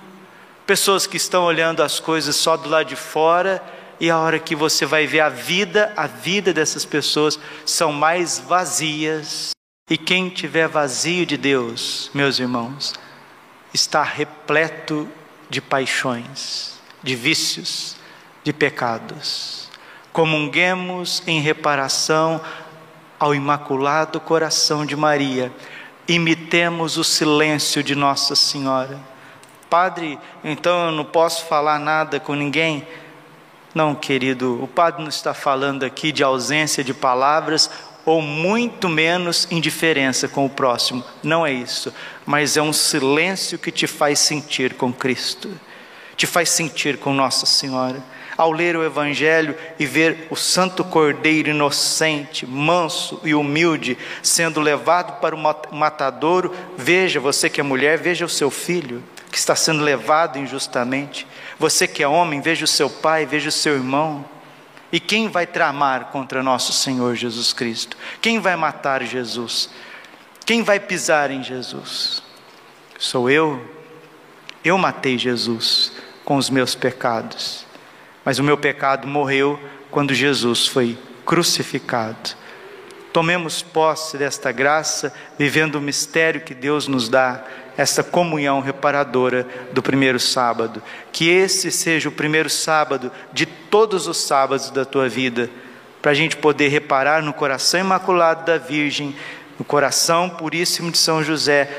Pessoas 0.65 1.05
que 1.07 1.17
estão 1.17 1.43
olhando 1.43 1.81
as 1.81 1.99
coisas 1.99 2.35
só 2.35 2.57
do 2.57 2.69
lado 2.69 2.87
de 2.87 2.95
fora 2.95 3.63
e 3.99 4.09
a 4.09 4.17
hora 4.17 4.39
que 4.39 4.55
você 4.55 4.85
vai 4.85 5.07
ver 5.07 5.21
a 5.21 5.29
vida, 5.29 5.93
a 5.95 6.07
vida 6.07 6.53
dessas 6.53 6.83
pessoas 6.83 7.39
são 7.65 7.91
mais 7.91 8.39
vazias. 8.39 9.51
E 9.89 9.97
quem 9.97 10.29
tiver 10.29 10.67
vazio 10.67 11.25
de 11.25 11.37
Deus, 11.37 12.09
meus 12.13 12.39
irmãos, 12.39 12.93
está 13.73 14.03
repleto 14.03 15.07
de 15.49 15.61
paixões, 15.61 16.79
de 17.01 17.15
vícios, 17.15 17.95
de 18.43 18.51
pecados. 18.53 19.69
Comunguemos 20.11 21.23
em 21.25 21.41
reparação 21.41 22.41
ao 23.19 23.33
Imaculado 23.33 24.19
Coração 24.19 24.85
de 24.85 24.95
Maria, 24.95 25.51
imitemos 26.07 26.97
o 26.97 27.03
silêncio 27.03 27.83
de 27.83 27.95
Nossa 27.95 28.35
Senhora. 28.35 28.99
Padre, 29.69 30.19
então 30.43 30.87
eu 30.87 30.91
não 30.91 31.05
posso 31.05 31.45
falar 31.45 31.79
nada 31.79 32.19
com 32.19 32.35
ninguém? 32.35 32.87
Não, 33.73 33.95
querido, 33.95 34.63
o 34.63 34.67
padre 34.67 35.01
não 35.01 35.09
está 35.09 35.33
falando 35.33 35.83
aqui 35.83 36.11
de 36.11 36.23
ausência 36.23 36.83
de 36.83 36.93
palavras 36.93 37.69
ou 38.05 38.21
muito 38.21 38.89
menos 38.89 39.47
indiferença 39.49 40.27
com 40.27 40.45
o 40.45 40.49
próximo. 40.49 41.03
Não 41.23 41.45
é 41.45 41.51
isso, 41.51 41.93
mas 42.25 42.57
é 42.57 42.61
um 42.61 42.73
silêncio 42.73 43.57
que 43.57 43.71
te 43.71 43.87
faz 43.87 44.19
sentir 44.19 44.75
com 44.75 44.93
Cristo, 44.93 45.49
te 46.15 46.27
faz 46.27 46.49
sentir 46.49 46.97
com 46.97 47.13
Nossa 47.13 47.45
Senhora 47.45 48.03
ao 48.37 48.51
ler 48.51 48.75
o 48.75 48.83
Evangelho 48.83 49.55
e 49.79 49.85
ver 49.85 50.27
o 50.29 50.35
Santo 50.35 50.83
Cordeiro 50.83 51.49
inocente, 51.49 52.45
manso 52.45 53.19
e 53.23 53.33
humilde 53.33 53.97
sendo 54.21 54.59
levado 54.59 55.19
para 55.19 55.35
o 55.35 55.75
matadouro, 55.75 56.53
veja, 56.77 57.19
você 57.19 57.49
que 57.49 57.59
é 57.59 57.63
mulher, 57.63 57.97
veja 57.97 58.25
o 58.25 58.29
seu 58.29 58.49
filho 58.49 59.03
que 59.31 59.37
está 59.39 59.55
sendo 59.55 59.83
levado 59.83 60.37
injustamente. 60.37 61.25
Você 61.57 61.87
que 61.87 62.03
é 62.03 62.07
homem, 62.07 62.39
veja 62.39 62.65
o 62.65 62.67
seu 62.67 62.87
pai, 62.87 63.25
veja 63.25 63.49
o 63.49 63.51
seu 63.51 63.73
irmão. 63.73 64.23
E 64.91 64.99
quem 64.99 65.27
vai 65.27 65.47
tramar 65.47 66.05
contra 66.11 66.43
nosso 66.43 66.71
Senhor 66.71 67.15
Jesus 67.15 67.51
Cristo? 67.51 67.97
Quem 68.21 68.39
vai 68.39 68.55
matar 68.55 69.03
Jesus? 69.03 69.71
Quem 70.45 70.61
vai 70.61 70.79
pisar 70.79 71.31
em 71.31 71.43
Jesus? 71.43 72.21
Sou 72.99 73.27
eu. 73.27 73.59
Eu 74.63 74.77
matei 74.77 75.17
Jesus 75.17 75.93
com 76.23 76.37
os 76.37 76.49
meus 76.49 76.75
pecados 76.75 77.62
mas 78.23 78.39
o 78.39 78.43
meu 78.43 78.57
pecado 78.57 79.07
morreu 79.07 79.59
quando 79.91 80.13
Jesus 80.13 80.67
foi 80.67 80.97
crucificado. 81.25 82.35
Tomemos 83.11 83.61
posse 83.61 84.17
desta 84.17 84.51
graça, 84.51 85.13
vivendo 85.37 85.75
o 85.75 85.81
mistério 85.81 86.41
que 86.41 86.55
Deus 86.55 86.87
nos 86.87 87.07
dá, 87.07 87.43
essa 87.77 88.03
comunhão 88.03 88.59
reparadora 88.59 89.47
do 89.71 89.83
primeiro 89.83 90.19
sábado. 90.19 90.81
Que 91.11 91.29
esse 91.29 91.71
seja 91.71 92.09
o 92.09 92.11
primeiro 92.11 92.49
sábado 92.49 93.11
de 93.31 93.45
todos 93.45 94.07
os 94.07 94.17
sábados 94.17 94.71
da 94.71 94.83
tua 94.83 95.07
vida, 95.07 95.49
para 96.01 96.11
a 96.11 96.15
gente 96.15 96.35
poder 96.35 96.69
reparar 96.69 97.21
no 97.21 97.33
coração 97.33 97.79
imaculado 97.79 98.45
da 98.45 98.57
Virgem, 98.57 99.15
no 99.57 99.63
coração 99.63 100.29
puríssimo 100.29 100.91
de 100.91 100.97
São 100.97 101.23
José, 101.23 101.69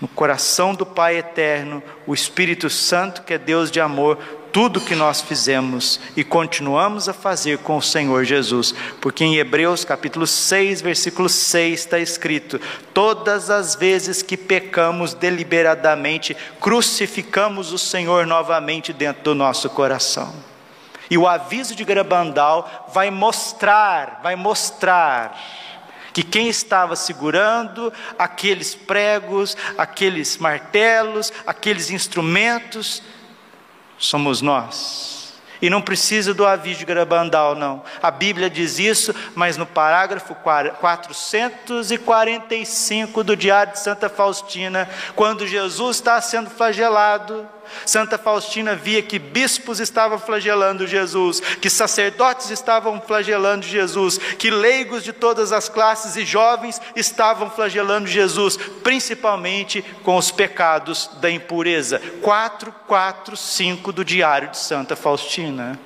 no 0.00 0.08
coração 0.08 0.74
do 0.74 0.84
Pai 0.84 1.16
eterno, 1.16 1.82
o 2.06 2.12
Espírito 2.12 2.68
Santo, 2.68 3.22
que 3.22 3.32
é 3.32 3.38
Deus 3.38 3.70
de 3.70 3.80
amor, 3.80 4.18
tudo 4.54 4.80
que 4.80 4.94
nós 4.94 5.20
fizemos 5.20 5.98
e 6.16 6.22
continuamos 6.22 7.08
a 7.08 7.12
fazer 7.12 7.58
com 7.58 7.76
o 7.76 7.82
Senhor 7.82 8.22
Jesus, 8.22 8.72
porque 9.00 9.24
em 9.24 9.34
Hebreus 9.34 9.84
capítulo 9.84 10.28
6, 10.28 10.80
versículo 10.80 11.28
6 11.28 11.80
está 11.80 11.98
escrito: 11.98 12.60
Todas 12.94 13.50
as 13.50 13.74
vezes 13.74 14.22
que 14.22 14.36
pecamos 14.36 15.12
deliberadamente, 15.12 16.36
crucificamos 16.60 17.72
o 17.72 17.78
Senhor 17.78 18.28
novamente 18.28 18.92
dentro 18.92 19.24
do 19.24 19.34
nosso 19.34 19.68
coração. 19.68 20.32
E 21.10 21.18
o 21.18 21.26
aviso 21.26 21.74
de 21.74 21.84
Grabandal 21.84 22.88
vai 22.94 23.10
mostrar, 23.10 24.20
vai 24.22 24.36
mostrar 24.36 25.36
que 26.12 26.22
quem 26.22 26.46
estava 26.46 26.94
segurando 26.94 27.92
aqueles 28.16 28.72
pregos, 28.72 29.56
aqueles 29.76 30.38
martelos, 30.38 31.32
aqueles 31.44 31.90
instrumentos, 31.90 33.02
somos 34.06 34.40
nós. 34.40 35.34
E 35.62 35.70
não 35.70 35.80
precisa 35.80 36.34
do 36.34 36.44
aviso 36.44 36.80
de 36.80 36.84
Garabandal, 36.84 37.54
não. 37.54 37.84
A 38.02 38.10
Bíblia 38.10 38.50
diz 38.50 38.78
isso, 38.78 39.14
mas 39.34 39.56
no 39.56 39.64
parágrafo 39.64 40.34
445 40.34 43.24
do 43.24 43.36
Diário 43.36 43.72
de 43.72 43.80
Santa 43.80 44.10
Faustina, 44.10 44.86
quando 45.14 45.46
Jesus 45.46 45.96
está 45.96 46.20
sendo 46.20 46.50
flagelado, 46.50 47.48
Santa 47.86 48.18
Faustina 48.18 48.74
via 48.74 49.02
que 49.02 49.18
bispos 49.18 49.80
estavam 49.80 50.18
flagelando 50.18 50.86
Jesus, 50.86 51.40
que 51.40 51.70
sacerdotes 51.70 52.50
estavam 52.50 53.00
flagelando 53.00 53.66
Jesus, 53.66 54.18
que 54.18 54.50
leigos 54.50 55.02
de 55.02 55.12
todas 55.12 55.52
as 55.52 55.68
classes 55.68 56.16
e 56.16 56.24
jovens 56.24 56.80
estavam 56.94 57.50
flagelando 57.50 58.06
Jesus, 58.06 58.56
principalmente 58.82 59.82
com 60.02 60.16
os 60.16 60.30
pecados 60.30 61.10
da 61.20 61.30
impureza. 61.30 62.00
445 62.22 63.92
do 63.92 64.04
Diário 64.04 64.50
de 64.50 64.58
Santa 64.58 64.96
Faustina. 64.96 65.78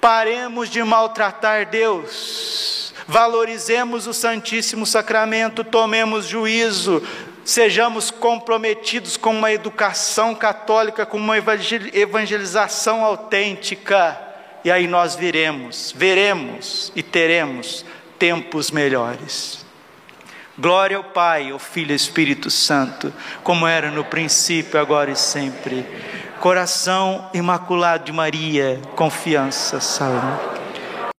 Paremos 0.00 0.68
de 0.68 0.82
maltratar 0.84 1.64
Deus, 1.70 2.92
valorizemos 3.06 4.06
o 4.06 4.12
Santíssimo 4.12 4.84
Sacramento, 4.84 5.64
tomemos 5.64 6.26
juízo, 6.26 7.02
sejamos 7.44 8.10
comprometidos 8.10 9.16
com 9.16 9.30
uma 9.30 9.52
educação 9.52 10.34
católica, 10.34 11.04
com 11.04 11.18
uma 11.18 11.36
evangelização 11.36 13.04
autêntica, 13.04 14.18
e 14.64 14.70
aí 14.70 14.86
nós 14.86 15.14
veremos, 15.14 15.92
veremos 15.94 16.90
e 16.96 17.02
teremos 17.02 17.84
tempos 18.18 18.70
melhores. 18.70 19.64
Glória 20.56 20.96
ao 20.96 21.04
Pai, 21.04 21.50
ao 21.50 21.58
Filho 21.58 21.92
e 21.92 21.96
Espírito 21.96 22.48
Santo, 22.50 23.12
como 23.42 23.66
era 23.66 23.90
no 23.90 24.04
princípio, 24.04 24.80
agora 24.80 25.10
e 25.10 25.16
sempre. 25.16 25.84
Coração 26.40 27.28
imaculado 27.34 28.04
de 28.04 28.12
Maria, 28.12 28.80
confiança, 28.94 29.80
saúde. 29.80 30.63